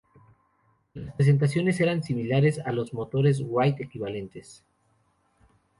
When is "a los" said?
2.57-2.91